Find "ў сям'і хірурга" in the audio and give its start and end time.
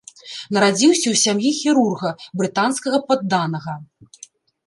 1.09-2.09